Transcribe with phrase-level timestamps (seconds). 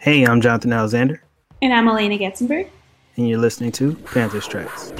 [0.00, 1.22] Hey, I'm Jonathan Alexander.
[1.60, 2.70] And I'm Alaina Getzenberg.
[3.18, 4.94] And you're listening to Panthers Tracks.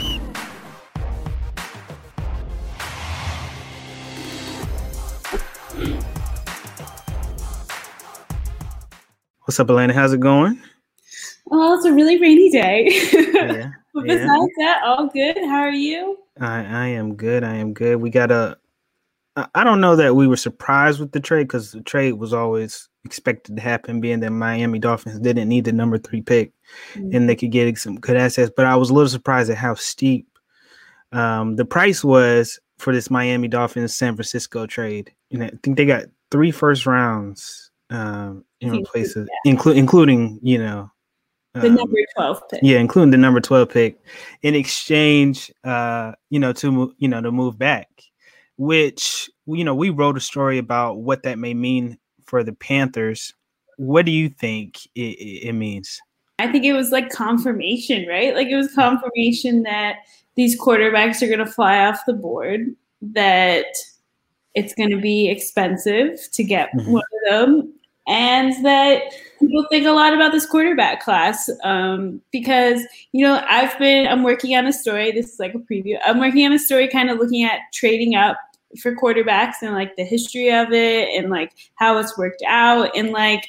[9.44, 9.94] What's up, Alaina?
[9.94, 10.60] How's it going?
[11.46, 12.90] Well, it's a really rainy day.
[13.32, 14.66] Yeah, but besides yeah.
[14.66, 15.38] that, all good.
[15.38, 16.18] How are you?
[16.38, 17.42] I, I am good.
[17.42, 17.96] I am good.
[17.96, 18.58] We got a.
[19.54, 22.89] I don't know that we were surprised with the trade because the trade was always
[23.04, 26.52] expected to happen, being that Miami Dolphins didn't need the number three pick
[26.94, 27.14] mm-hmm.
[27.14, 28.52] and they could get some good assets.
[28.54, 30.26] But I was a little surprised at how steep
[31.12, 35.12] um, the price was for this Miami Dolphins San Francisco trade.
[35.30, 39.52] And I think they got three first rounds um, in places, yeah.
[39.52, 40.90] inclu- including, you know,
[41.54, 42.60] the um, number 12 pick.
[42.62, 43.98] Yeah, including the number 12 pick
[44.42, 47.88] in exchange, uh, you know, to, you know, to move back,
[48.56, 51.98] which, you know, we wrote a story about what that may mean
[52.30, 53.34] for the Panthers.
[53.76, 56.00] What do you think it, it means?
[56.38, 58.34] I think it was like confirmation, right?
[58.34, 59.96] Like it was confirmation that
[60.36, 63.66] these quarterbacks are going to fly off the board, that
[64.54, 66.92] it's going to be expensive to get mm-hmm.
[66.92, 67.74] one of them,
[68.06, 69.02] and that
[69.40, 72.82] people think a lot about this quarterback class um, because
[73.12, 75.10] you know I've been I'm working on a story.
[75.10, 75.98] This is like a preview.
[76.06, 78.36] I'm working on a story, kind of looking at trading up
[78.78, 83.10] for quarterbacks and like the history of it and like how it's worked out and
[83.10, 83.48] like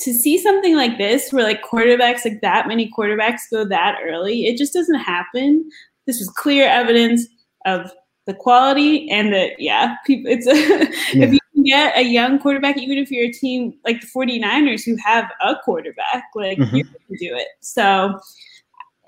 [0.00, 4.46] to see something like this where like quarterbacks like that many quarterbacks go that early
[4.46, 5.68] it just doesn't happen
[6.06, 7.26] this was clear evidence
[7.66, 7.92] of
[8.26, 10.54] the quality and the yeah people it's a,
[11.16, 11.24] yeah.
[11.24, 14.84] if you can get a young quarterback even if you're a team like the 49ers
[14.84, 16.76] who have a quarterback like mm-hmm.
[16.76, 18.18] you can do it so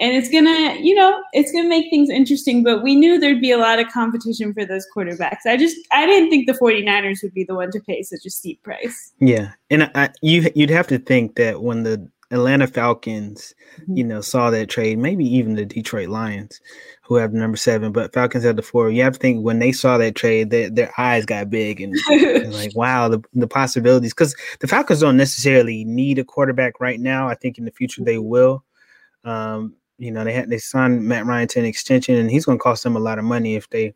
[0.00, 3.52] and it's gonna you know it's gonna make things interesting but we knew there'd be
[3.52, 5.46] a lot of competition for those quarterbacks.
[5.46, 8.30] I just i didn't think the 49ers would be the one to pay such a
[8.30, 9.12] steep price.
[9.20, 13.96] Yeah and I, you you'd have to think that when the atlanta falcons mm-hmm.
[13.96, 16.60] you know saw that trade maybe even the detroit lions
[17.02, 19.72] who have number seven but falcons have the four you have to think when they
[19.72, 24.14] saw that trade that their eyes got big and, and like wow the, the possibilities
[24.14, 27.28] because the falcons don't necessarily need a quarterback right now.
[27.28, 28.64] I think in the future they will.
[29.24, 32.56] Um, you know, they had they signed Matt Ryan to an extension, and he's going
[32.56, 33.94] to cost them a lot of money if they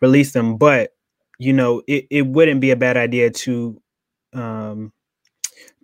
[0.00, 0.56] release them.
[0.56, 0.90] But
[1.38, 3.80] you know, it, it wouldn't be a bad idea to
[4.32, 4.92] um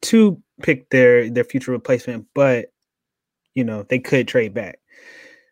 [0.02, 2.72] to pick their their future replacement, but
[3.54, 4.80] you know, they could trade back.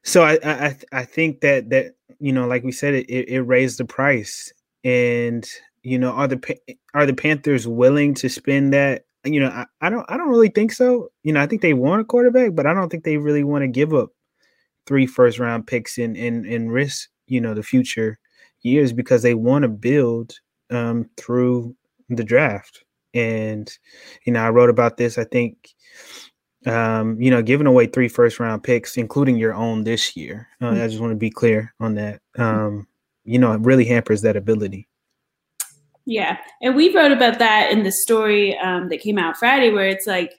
[0.03, 3.79] So I I I think that that you know, like we said, it it raised
[3.79, 5.49] the price, and
[5.85, 6.59] you know, are the
[6.95, 10.49] are the Panthers willing to spend that you know, I, I, don't I don't really
[10.49, 11.11] think so.
[11.23, 13.63] You know, I think they want a quarterback, but I don't think they really want
[13.63, 14.11] to give up
[14.87, 18.19] three first round picks and and and risk, you know, the future
[18.63, 20.35] years because they want to build
[20.71, 21.77] um through
[22.09, 22.85] the draft.
[23.15, 23.71] And
[24.25, 25.19] you know, I wrote about this.
[25.19, 25.75] I think
[26.67, 30.49] um, you know, giving away three first round picks, including your own this year.
[30.61, 30.83] Uh, mm-hmm.
[30.83, 32.21] I just want to be clear on that.
[32.37, 32.87] Um,
[33.25, 34.89] you know, it really hampers that ability.
[36.07, 36.39] Yeah.
[36.63, 40.07] And we wrote about that in the story um, that came out Friday, where it's
[40.07, 40.35] like,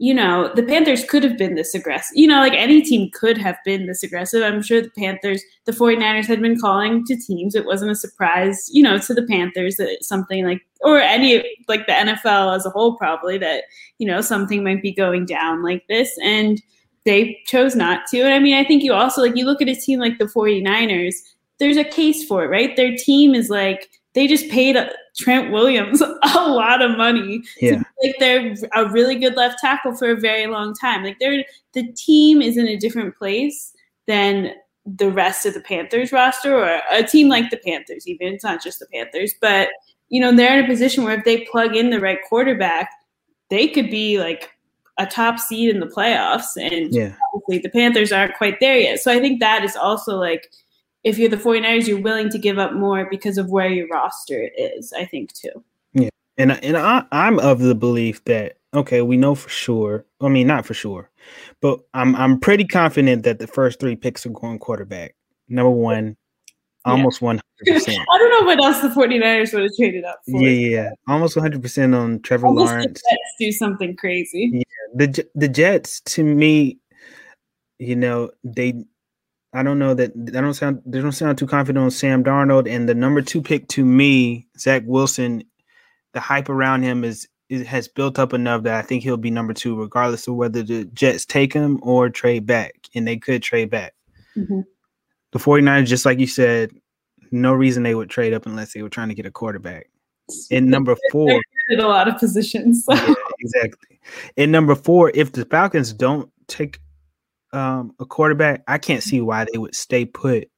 [0.00, 2.16] you know, the Panthers could have been this aggressive.
[2.16, 4.44] You know, like any team could have been this aggressive.
[4.44, 7.56] I'm sure the Panthers, the 49ers had been calling to teams.
[7.56, 11.86] It wasn't a surprise, you know, to the Panthers that something like, or any, like
[11.86, 13.64] the NFL as a whole, probably that,
[13.98, 16.16] you know, something might be going down like this.
[16.22, 16.62] And
[17.04, 18.20] they chose not to.
[18.20, 20.26] And I mean, I think you also, like, you look at a team like the
[20.26, 21.14] 49ers,
[21.58, 22.76] there's a case for it, right?
[22.76, 26.00] Their team is like, they just paid uh, Trent Williams
[26.34, 27.42] a lot of money.
[27.60, 27.82] Yeah.
[28.02, 31.04] like they're a really good left tackle for a very long time.
[31.04, 33.72] Like they're the team is in a different place
[34.06, 34.52] than
[34.86, 38.34] the rest of the Panthers roster or a team like the Panthers, even.
[38.34, 39.68] It's not just the Panthers, but
[40.08, 42.90] you know, they're in a position where if they plug in the right quarterback,
[43.50, 44.50] they could be like
[44.98, 46.56] a top seed in the playoffs.
[46.56, 47.14] And yeah.
[47.34, 49.00] obviously the Panthers aren't quite there yet.
[49.00, 50.50] So I think that is also like
[51.04, 54.50] if you're the 49ers, you're willing to give up more because of where your roster
[54.56, 55.64] is, I think too.
[55.92, 56.10] Yeah.
[56.36, 60.04] And and I, I'm of the belief that okay, we know for sure.
[60.20, 61.10] I mean, not for sure,
[61.60, 65.14] but I'm I'm pretty confident that the first three picks are going quarterback.
[65.48, 66.16] Number one,
[66.84, 67.98] almost one hundred percent.
[68.12, 70.40] I don't know what else the 49ers would have traded up for.
[70.40, 72.86] Yeah, yeah, almost one hundred percent on Trevor almost Lawrence.
[73.02, 74.50] The Jets do something crazy.
[74.52, 74.62] Yeah,
[74.94, 76.78] the the Jets to me,
[77.78, 78.84] you know, they
[79.52, 82.68] I don't know that I don't sound they don't sound too confident on Sam Darnold
[82.68, 85.42] and the number two pick to me, Zach Wilson.
[86.12, 89.30] The hype around him is it has built up enough that I think he'll be
[89.30, 93.42] number two, regardless of whether the Jets take him or trade back, and they could
[93.42, 93.94] trade back.
[94.36, 94.60] Mm-hmm.
[95.32, 96.70] The 49ers, just like you said,
[97.30, 99.90] no reason they would trade up unless they were trying to get a quarterback.
[100.50, 101.40] In number four,
[101.70, 102.84] in a lot of positions.
[102.84, 102.94] So.
[102.94, 104.00] Yeah, exactly.
[104.36, 106.80] And number four, if the Falcons don't take
[107.52, 110.48] um, a quarterback, I can't see why they would stay put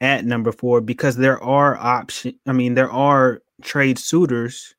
[0.00, 2.38] at number four because there are option.
[2.46, 4.74] I mean, there are trade suitors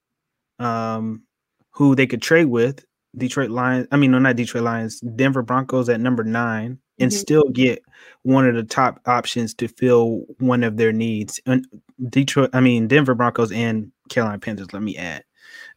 [0.60, 1.24] um,
[1.72, 2.86] who they could trade with.
[3.16, 3.88] Detroit Lions.
[3.92, 5.00] I mean, no, not Detroit Lions.
[5.02, 7.16] Denver Broncos at number 9 and mm-hmm.
[7.16, 7.84] still get
[8.24, 11.40] one of the top options to fill one of their needs.
[11.46, 11.66] And
[12.10, 14.74] Detroit, I mean, Denver Broncos and Carolina Panthers.
[14.74, 15.24] Let me add.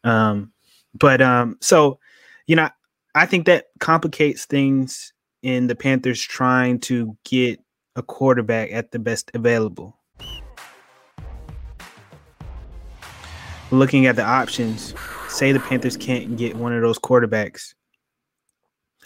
[0.02, 0.52] Um,
[0.94, 1.98] but um, so
[2.46, 2.68] you know,
[3.14, 7.60] I think that complicates things in the Panthers trying to get
[7.94, 9.96] a quarterback at the best available.
[13.70, 14.94] Looking at the options,
[15.28, 17.74] say the Panthers can't get one of those quarterbacks.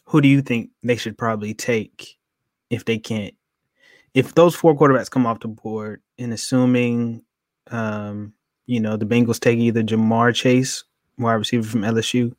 [0.06, 2.18] Who do you think they should probably take
[2.68, 3.34] if they can't?
[4.12, 7.22] If those four quarterbacks come off the board, and assuming,
[7.70, 8.34] um,
[8.66, 10.84] you know, the Bengals take either Ja'Marr Chase,
[11.16, 12.34] wide receiver from LSU,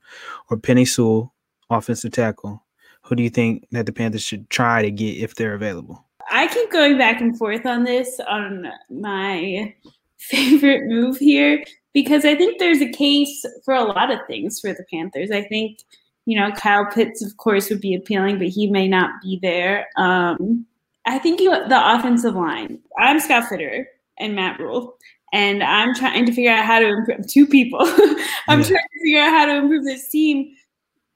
[0.49, 1.33] or Penei Sewell,
[1.69, 2.63] offensive tackle,
[3.11, 6.05] who do you think that the Panthers should try to get if they're available?
[6.31, 9.75] I keep going back and forth on this on my
[10.17, 11.61] favorite move here
[11.91, 15.29] because I think there's a case for a lot of things for the Panthers.
[15.29, 15.79] I think,
[16.25, 19.89] you know, Kyle Pitts, of course, would be appealing, but he may not be there.
[19.97, 20.65] Um,
[21.05, 22.79] I think you, the offensive line.
[22.97, 23.83] I'm Scott Fitterer
[24.19, 24.95] and Matt Rhule,
[25.33, 27.81] and I'm trying to figure out how to improve two people.
[28.47, 28.67] I'm yeah.
[28.67, 30.55] trying to figure out how to improve this team.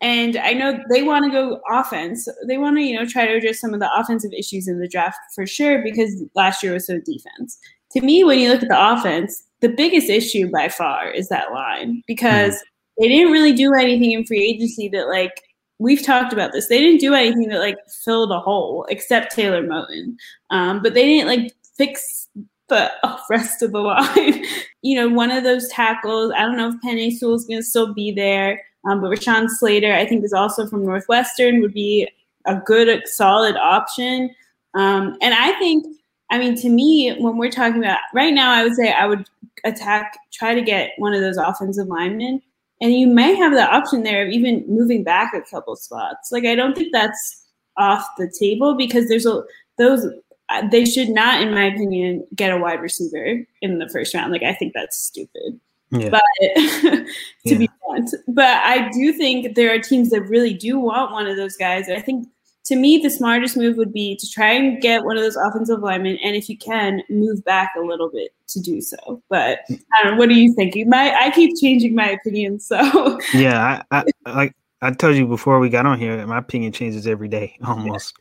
[0.05, 2.27] And I know they want to go offense.
[2.47, 4.87] They want to, you know, try to address some of the offensive issues in the
[4.87, 7.57] draft for sure because last year was so defense.
[7.93, 11.51] To me, when you look at the offense, the biggest issue by far is that
[11.51, 13.01] line because mm-hmm.
[13.01, 15.41] they didn't really do anything in free agency that like
[15.79, 16.67] we've talked about this.
[16.67, 20.17] They didn't do anything that like filled a hole except Taylor Moton.
[20.51, 22.29] Um, but they didn't like fix
[22.69, 22.91] the
[23.31, 24.45] rest of the line.
[24.83, 27.65] you know, one of those tackles, I don't know if Penei Sewell is going to
[27.65, 32.07] still be there, um, but Rashawn Slater, I think, is also from Northwestern, would be
[32.45, 34.33] a good, solid option.
[34.75, 35.85] Um, and I think,
[36.31, 39.27] I mean, to me, when we're talking about right now, I would say I would
[39.63, 42.41] attack, try to get one of those offensive linemen.
[42.81, 46.31] And you may have the option there of even moving back a couple spots.
[46.31, 47.43] Like, I don't think that's
[47.77, 49.43] off the table because there's a,
[49.77, 50.05] those
[50.49, 54.31] uh, they should not, in my opinion, get a wide receiver in the first round.
[54.31, 55.59] Like I think that's stupid.
[55.91, 56.09] Yeah.
[56.09, 57.05] But to
[57.43, 57.57] yeah.
[57.57, 61.37] be blunt, but I do think there are teams that really do want one of
[61.37, 61.89] those guys.
[61.89, 62.27] I think
[62.65, 65.81] to me, the smartest move would be to try and get one of those offensive
[65.81, 69.21] linemen, and if you can, move back a little bit to do so.
[69.29, 70.17] But I don't know.
[70.17, 70.89] What are you thinking?
[70.89, 72.59] My I keep changing my opinion.
[72.65, 76.71] So yeah, I, I like I told you before we got on here, my opinion
[76.71, 78.15] changes every day almost.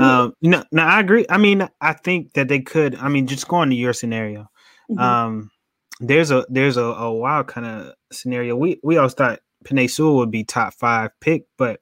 [0.00, 1.26] um, no, no, I agree.
[1.28, 2.96] I mean, I think that they could.
[2.96, 4.50] I mean, just going to your scenario,
[4.90, 4.98] mm-hmm.
[4.98, 5.50] um,
[6.02, 8.56] there's a there's a, a wild kind of scenario.
[8.56, 11.80] We we always thought Penei Sewell would be top five pick, but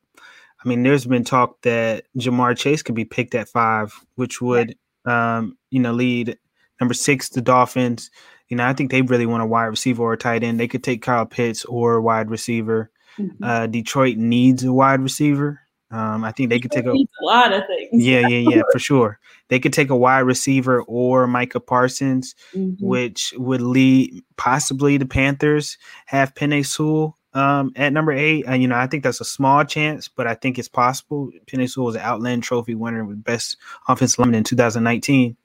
[0.63, 4.77] I mean, there's been talk that Ja'Marr Chase could be picked at five, which would
[5.07, 6.39] um, you know lead
[6.81, 8.11] number six the Dolphins.
[8.49, 10.61] You know, I think they really want a wide receiver or a tight end.
[10.61, 12.91] They could take Kyle Pitts or a wide receiver.
[13.19, 13.43] Mm-hmm.
[13.43, 15.61] Uh, Detroit needs a wide receiver.
[15.91, 18.05] Um, I think they could take a, a, lot of things.
[18.05, 19.19] Yeah, yeah, yeah, for sure.
[19.49, 22.85] They could take a wide receiver or Micah Parsons, mm-hmm.
[22.85, 28.45] which would lead possibly the Panthers have Penei Sewell um, at number eight.
[28.47, 31.31] And, you know, I think that's a small chance, but I think it's possible.
[31.47, 33.57] Penei Sewell was an Outland Trophy winner with best
[33.89, 35.37] offensive lineman in 2019.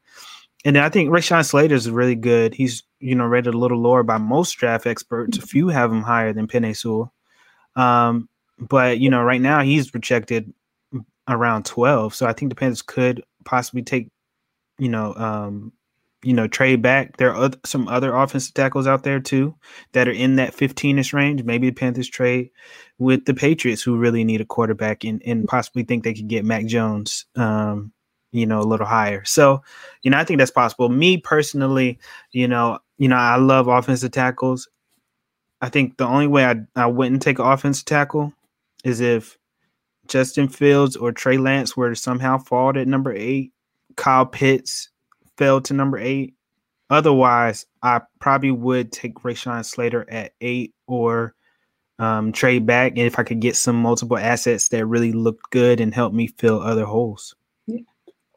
[0.64, 2.54] And then I think Rashawn Slater is really good.
[2.54, 5.38] He's, you know, rated a little lower by most draft experts.
[5.38, 5.48] A mm-hmm.
[5.48, 7.12] few have him higher than Penei Sewell.
[7.76, 10.54] Um, but you know, right now he's projected
[11.28, 12.14] around 12.
[12.14, 14.10] So I think the Panthers could possibly take,
[14.78, 15.74] you know, um,
[16.24, 17.18] you know, trade back.
[17.18, 19.56] There are some other offensive tackles out there too
[19.94, 21.44] that are in that 15ish range.
[21.44, 22.50] Maybe the Panthers trade
[22.98, 26.46] with the Patriots who really need a quarterback and, and possibly think they could get
[26.46, 27.92] Mac Jones, um,
[28.32, 29.24] you know, a little higher.
[29.24, 29.62] So,
[30.02, 30.90] you know, I think that's possible.
[30.90, 32.00] Me personally,
[32.32, 34.68] you know, you know, I love offensive tackles.
[35.62, 38.34] I think the only way I, I wouldn't take an offensive tackle
[38.86, 39.38] is if
[40.08, 43.52] Justin Fields or Trey Lance were to somehow fall at number eight,
[43.98, 44.90] Kyle Pitts
[45.38, 46.36] fell to number eight.
[46.90, 51.34] Otherwise, I probably would take Rashawn Slater at eight or
[51.98, 55.80] um, trade back and if I could get some multiple assets that really look good
[55.80, 57.36] and help me fill other holes.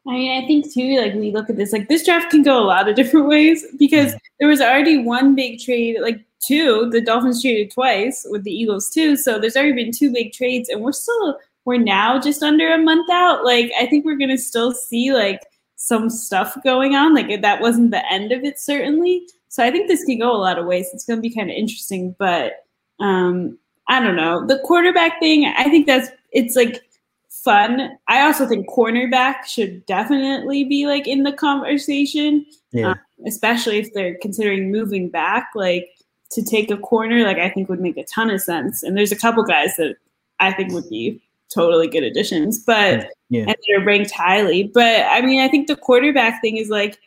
[0.07, 2.57] I mean, I think too, like we look at this, like this draft can go
[2.57, 7.01] a lot of different ways because there was already one big trade, like two, the
[7.01, 9.15] Dolphins traded twice with the Eagles too.
[9.15, 12.77] So there's already been two big trades, and we're still we're now just under a
[12.77, 13.43] month out.
[13.45, 15.41] Like I think we're gonna still see like
[15.75, 17.13] some stuff going on.
[17.13, 19.27] Like that wasn't the end of it, certainly.
[19.49, 20.89] So I think this can go a lot of ways.
[20.93, 22.65] It's gonna be kind of interesting, but
[22.99, 24.45] um, I don't know.
[24.45, 26.81] The quarterback thing, I think that's it's like
[27.29, 27.97] fun.
[28.07, 32.45] I also think cornerback should definitely be like in the conversation.
[32.71, 32.91] Yeah.
[32.91, 35.89] Um, especially if they're considering moving back, like
[36.31, 38.83] to take a corner, like I think would make a ton of sense.
[38.83, 39.95] And there's a couple guys that
[40.39, 41.21] I think would be
[41.53, 43.45] totally good additions, but yeah.
[43.47, 44.63] and they're ranked highly.
[44.63, 46.99] But I mean, I think the quarterback thing is like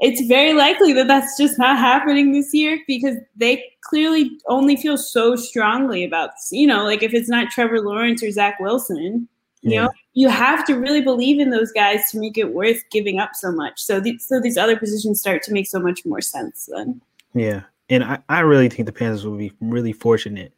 [0.00, 4.96] it's very likely that that's just not happening this year because they clearly only feel
[4.96, 9.28] so strongly about you know like if it's not Trevor Lawrence or Zach Wilson,
[9.62, 9.84] you yeah.
[9.84, 13.30] know you have to really believe in those guys to make it worth giving up
[13.34, 13.80] so much.
[13.80, 17.00] So these so these other positions start to make so much more sense then.
[17.34, 20.52] Yeah, and I, I really think the Panthers will be really fortunate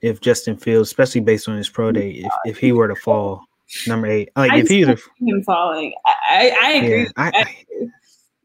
[0.00, 3.44] if Justin Fields, especially based on his pro day, if, if he were to fall
[3.86, 7.02] number eight, like I if he was him falling, I, I agree.
[7.02, 7.90] Yeah, I, I,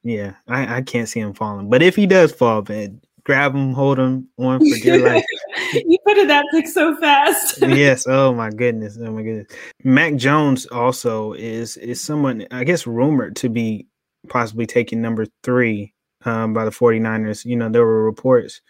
[0.03, 1.69] yeah, I, I can't see him falling.
[1.69, 5.25] But if he does fall, man, grab him, hold him on for dear life.
[5.74, 7.62] you put it that pick so fast.
[7.62, 8.07] yes.
[8.07, 8.98] Oh my goodness.
[9.00, 9.48] Oh my goodness.
[9.83, 13.88] Mac Jones also is is someone I guess rumored to be
[14.29, 15.93] possibly taking number three
[16.25, 17.45] um, by the 49ers.
[17.45, 18.61] You know, there were reports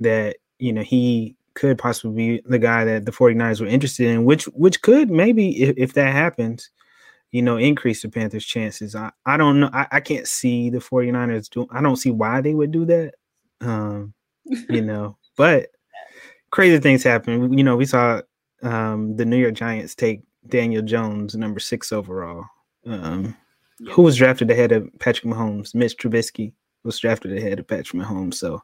[0.00, 4.24] that, you know, he could possibly be the guy that the 49ers were interested in,
[4.24, 6.70] which which could maybe if, if that happens,
[7.32, 8.94] you know, increase the Panthers' chances.
[8.94, 9.70] I, I don't know.
[9.72, 13.14] I, I can't see the 49ers do I don't see why they would do that.
[13.60, 14.14] Um,
[14.44, 15.68] you know, but
[16.50, 17.56] crazy things happen.
[17.56, 18.22] You know, we saw
[18.62, 22.44] um the New York Giants take Daniel Jones, number six overall.
[22.86, 23.36] Um,
[23.90, 25.74] who was drafted ahead of Patrick Mahomes?
[25.74, 26.52] Mitch Trubisky
[26.84, 28.34] was drafted ahead of Patrick Mahomes.
[28.34, 28.62] So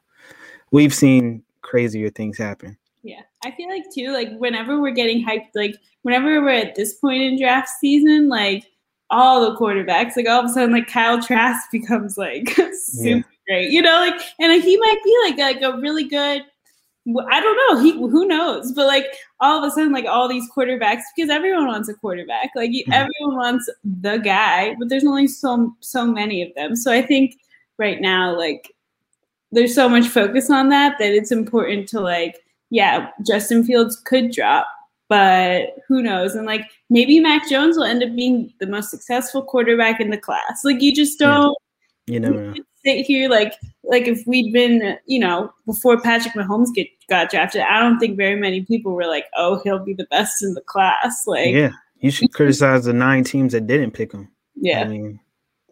[0.71, 2.77] we've seen crazier things happen.
[3.03, 6.95] Yeah, I feel like too, like whenever we're getting hyped, like whenever we're at this
[6.95, 8.65] point in draft season, like
[9.09, 13.21] all the quarterbacks, like all of a sudden, like Kyle Trask becomes like super yeah.
[13.47, 16.43] great, you know, like, and he might be like like a really good.
[17.29, 17.81] I don't know.
[17.81, 19.05] He who knows, but like
[19.39, 22.49] all of a sudden, like all these quarterbacks, because everyone wants a quarterback.
[22.53, 22.91] Like mm-hmm.
[22.91, 26.75] everyone wants the guy, but there's only so so many of them.
[26.75, 27.37] So I think
[27.77, 28.73] right now, like
[29.51, 32.37] there's so much focus on that that it's important to like,
[32.69, 34.67] yeah, Justin Fields could drop,
[35.09, 36.35] but who knows?
[36.35, 40.17] And like maybe Mac Jones will end up being the most successful quarterback in the
[40.17, 40.61] class.
[40.63, 41.55] Like you just don't
[42.07, 42.53] you know
[42.85, 43.53] sit here like
[43.83, 48.17] like if we'd been, you know, before Patrick Mahomes get got drafted, I don't think
[48.17, 51.25] very many people were like, Oh, he'll be the best in the class.
[51.25, 51.71] Like Yeah.
[51.99, 54.29] You should criticize the nine teams that didn't pick him.
[54.55, 54.81] Yeah.
[54.81, 55.19] I mean,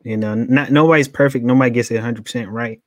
[0.06, 1.44] you know, not nobody's perfect.
[1.44, 2.80] Nobody gets it 100% right.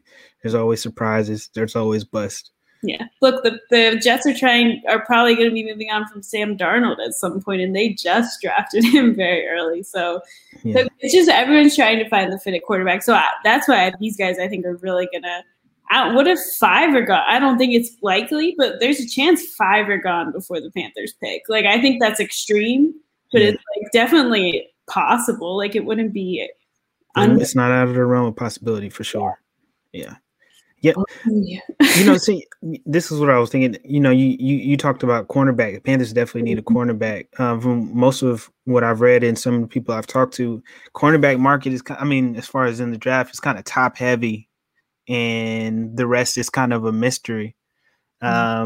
[0.42, 1.50] There's always surprises.
[1.52, 2.52] There's always bust.
[2.84, 3.06] Yeah.
[3.20, 6.56] Look, the, the Jets are trying are probably going to be moving on from Sam
[6.56, 9.82] Darnold at some point, and they just drafted him very early.
[9.82, 10.20] So,
[10.62, 10.82] yeah.
[10.82, 13.02] so it's just everyone's trying to find the fit at quarterback.
[13.02, 15.42] So I, that's why these guys I think are really gonna.
[15.90, 17.24] I what if five are gone?
[17.26, 21.14] I don't think it's likely, but there's a chance five are gone before the Panthers
[21.20, 21.42] pick.
[21.48, 22.94] Like I think that's extreme,
[23.32, 23.48] but yeah.
[23.48, 25.56] it's like definitely possible.
[25.56, 26.48] Like it wouldn't be.
[27.14, 29.40] Un- it's not out of the realm of possibility for sure.
[29.92, 30.16] Yeah.
[30.80, 30.92] Yeah.
[31.26, 31.60] you
[32.04, 32.46] know, see,
[32.86, 33.80] this is what I was thinking.
[33.84, 35.82] You know, you you, you talked about cornerback.
[35.84, 36.76] Panthers definitely need a mm-hmm.
[36.76, 37.40] cornerback.
[37.40, 40.62] Um, from most of what I've read and some of the people I've talked to,
[40.94, 41.82] cornerback market is.
[41.88, 44.48] I mean, as far as in the draft, it's kind of top heavy,
[45.08, 47.56] and the rest is kind of a mystery.
[48.22, 48.62] Mm-hmm.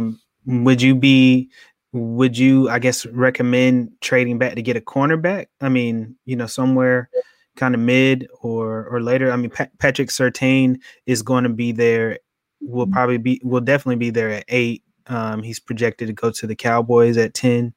[0.46, 1.50] Um, would you be?
[1.94, 5.46] Would you, I guess, recommend trading back to get a cornerback?
[5.60, 7.10] I mean, you know, somewhere
[7.56, 9.30] kind of mid or or later.
[9.30, 12.18] I mean, pa- Patrick Surtain is going to be there.
[12.60, 12.92] Will mm-hmm.
[12.92, 14.82] probably be will definitely be there at eight.
[15.06, 17.74] Um, he's projected to go to the Cowboys at ten.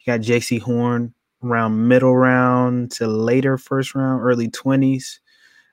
[0.00, 5.20] You got Jaycee Horn around middle round to later first round, early twenties.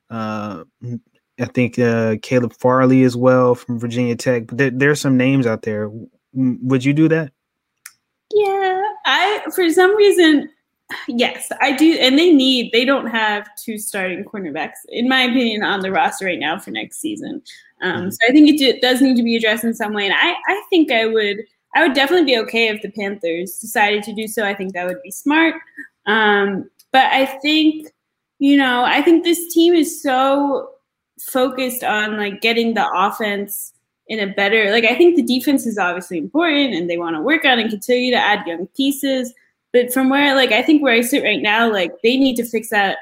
[0.10, 0.64] Uh,
[1.40, 4.48] I think uh, Caleb Farley as well from Virginia Tech.
[4.48, 5.90] But there, there's some names out there.
[6.34, 7.32] Would you do that?
[8.32, 10.50] Yeah, I for some reason
[11.08, 11.94] Yes, I do.
[11.94, 16.26] And they need, they don't have two starting cornerbacks, in my opinion, on the roster
[16.26, 17.42] right now for next season.
[17.82, 18.10] Um, mm-hmm.
[18.10, 20.06] so I think it, it does need to be addressed in some way.
[20.06, 21.40] And I, I think I would,
[21.76, 24.46] I would definitely be okay if the Panthers decided to do so.
[24.46, 25.56] I think that would be smart.
[26.06, 27.88] Um, but I think,
[28.40, 30.70] you know, I think this team is so
[31.20, 33.74] focused on like getting the offense
[34.08, 37.22] in a better, like, I think the defense is obviously important and they want to
[37.22, 39.34] work on and continue to add young pieces.
[39.74, 42.46] But from where, like, I think where I sit right now, like, they need to
[42.46, 43.00] fix that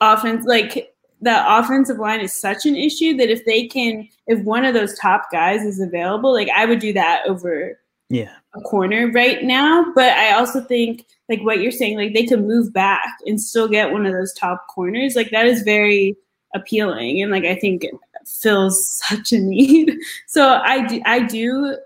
[0.00, 0.44] offense.
[0.44, 4.74] Like, the offensive line is such an issue that if they can, if one of
[4.74, 7.78] those top guys is available, like, I would do that over
[8.10, 9.92] yeah a corner right now.
[9.94, 13.68] But I also think, like, what you're saying, like, they could move back and still
[13.68, 15.14] get one of those top corners.
[15.14, 16.16] Like, that is very
[16.54, 17.22] appealing.
[17.22, 17.86] And, like, I think
[18.26, 19.96] fills such a need.
[20.26, 21.76] So I do, I do,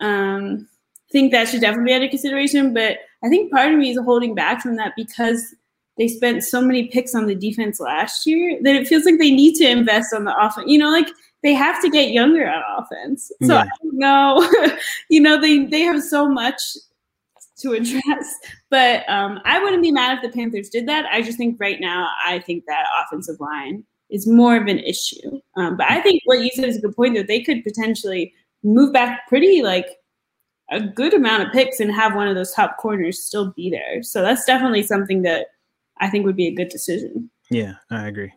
[0.00, 0.68] um,
[1.10, 2.74] think that should definitely be under consideration.
[2.74, 5.54] But I think part of me is holding back from that because
[5.96, 9.32] they spent so many picks on the defense last year that it feels like they
[9.32, 10.70] need to invest on the offense.
[10.70, 11.08] You know, like
[11.42, 13.32] they have to get younger on offense.
[13.42, 13.62] So yeah.
[13.62, 14.76] I don't know.
[15.10, 16.60] you know, they they have so much
[17.60, 18.34] to address.
[18.70, 21.06] But um, I wouldn't be mad if the Panthers did that.
[21.06, 25.40] I just think right now, I think that offensive line is more of an issue.
[25.56, 28.32] Um, but I think what you said is a good point that they could potentially
[28.62, 29.86] move back pretty like
[30.70, 34.02] a good amount of picks and have one of those top corners still be there.
[34.02, 35.46] So that's definitely something that
[35.98, 37.30] I think would be a good decision.
[37.50, 38.32] Yeah, I agree.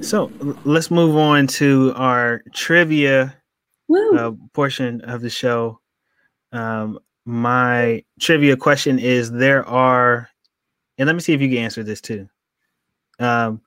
[0.00, 0.32] So
[0.64, 3.36] let's move on to our trivia
[4.16, 5.78] uh, portion of the show.
[6.50, 10.28] Um, my trivia question is: There are,
[10.98, 12.28] and let me see if you can answer this too.
[13.20, 13.60] Um,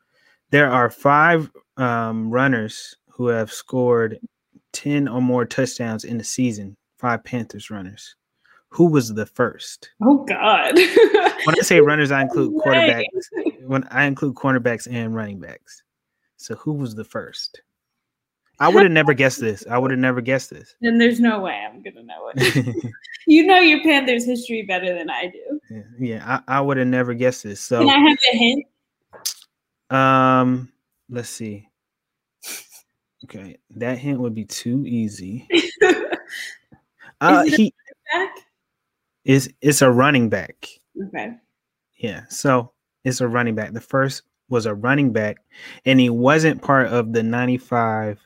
[0.49, 4.19] there are five um, runners who have scored
[4.71, 6.75] ten or more touchdowns in the season.
[6.97, 8.15] Five Panthers runners.
[8.69, 9.91] Who was the first?
[10.03, 10.75] Oh God!
[10.75, 13.05] when I say runners, I include quarterbacks.
[13.65, 15.83] When I include cornerbacks and running backs.
[16.37, 17.61] So who was the first?
[18.59, 19.65] I would have never guessed this.
[19.69, 20.75] I would have never guessed this.
[20.81, 22.93] Then there's no way I'm gonna know it.
[23.27, 25.59] you know your Panthers history better than I do.
[25.69, 27.59] Yeah, yeah I, I would have never guessed this.
[27.59, 28.65] So can I have a hint?
[29.89, 30.71] Um,
[31.09, 31.67] let's see.
[33.23, 35.47] Okay, that hint would be too easy.
[37.21, 37.73] uh, he
[38.13, 38.29] back?
[39.23, 40.67] is it's a running back.
[41.07, 41.31] Okay.
[41.97, 42.71] Yeah, so
[43.03, 43.73] it's a running back.
[43.73, 45.37] The first was a running back,
[45.85, 48.19] and he wasn't part of the 95,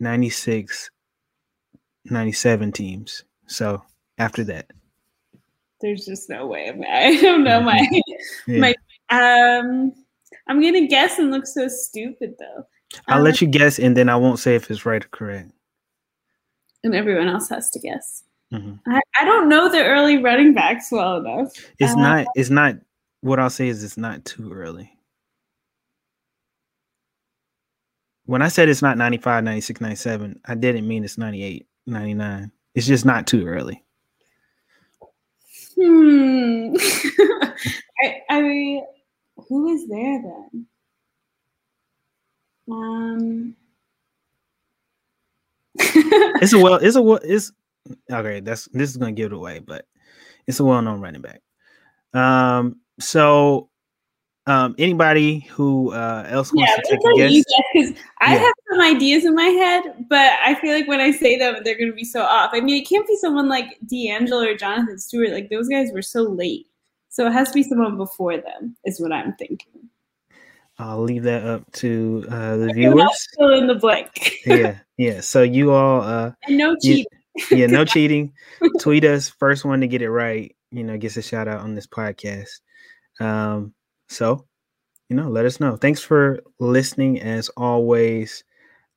[0.00, 0.90] 96,
[2.06, 3.24] 97 teams.
[3.46, 3.80] So
[4.18, 4.66] after that,
[5.80, 6.76] there's just no way.
[6.90, 7.88] I don't know my
[8.48, 8.58] yeah.
[8.58, 8.74] my
[9.10, 9.92] um.
[10.48, 12.64] I'm gonna guess and look so stupid though.
[13.06, 15.52] I'll um, let you guess, and then I won't say if it's right or correct.
[16.84, 18.24] And everyone else has to guess.
[18.52, 18.90] Mm-hmm.
[18.90, 21.52] I, I don't know the early running backs well enough.
[21.78, 22.26] It's uh, not.
[22.34, 22.76] It's not.
[23.20, 24.98] What I'll say is it's not too early.
[28.28, 32.52] when I said it's not 95, 96, 97, I didn't mean it's 98, 99.
[32.74, 33.82] It's just not too early.
[35.74, 36.74] Hmm.
[38.02, 38.84] I, I mean,
[39.48, 40.66] who is there then?
[42.70, 43.56] Um.
[45.78, 46.74] it's a well.
[46.74, 47.20] It's a well.
[47.22, 47.52] It's
[48.10, 48.40] okay.
[48.40, 49.86] That's this is gonna give it away, but
[50.46, 51.40] it's a well-known running back.
[52.14, 52.80] Um.
[53.00, 53.70] So
[54.48, 57.44] um, anybody who uh, else wants yeah, to take a guess?
[57.74, 58.40] Because I yeah.
[58.40, 61.76] have some ideas in my head, but I feel like when I say them, they're
[61.76, 62.50] going to be so off.
[62.54, 65.32] I mean, it can't be someone like DeAngelo or Jonathan Stewart.
[65.32, 66.66] Like those guys were so late,
[67.08, 68.76] so it has to be someone before them.
[68.84, 69.88] Is what I'm thinking.
[70.78, 73.28] I'll leave that up to uh, the viewers.
[73.36, 74.36] Fill in the blank.
[74.46, 75.20] yeah, yeah.
[75.20, 77.06] So you all, uh, and no cheating.
[77.50, 78.32] yeah, no cheating.
[78.80, 79.28] Tweet us.
[79.28, 82.60] First one to get it right, you know, gets a shout out on this podcast.
[83.20, 83.74] Um,
[84.08, 84.46] so,
[85.08, 85.76] you know, let us know.
[85.76, 88.44] Thanks for listening as always.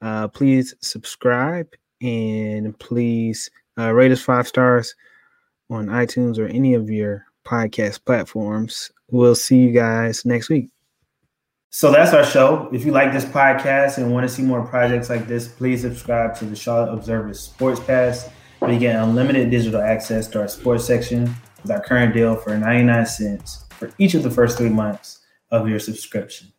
[0.02, 1.68] Uh, please subscribe
[2.02, 4.96] and please uh, rate us five stars
[5.70, 8.92] on iTunes or any of your podcast platforms.
[9.10, 10.70] We'll see you guys next week.
[11.70, 12.70] So that's our show.
[12.74, 16.36] If you like this podcast and want to see more projects like this, please subscribe
[16.40, 20.86] to the Charlotte Observer Sports Pass, where you get unlimited digital access to our sports
[20.86, 25.20] section with our current deal for 99 cents for each of the first three months
[25.50, 26.52] of your subscription.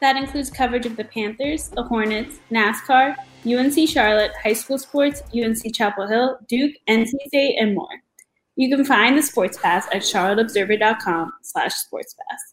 [0.00, 5.74] That includes coverage of the Panthers, the Hornets, NASCAR, UNC Charlotte, high school sports, UNC
[5.74, 7.88] Chapel Hill, Duke, NC State, and more.
[8.60, 12.49] You can find the Sports Pass at charlotteobserver.com slash sportspass.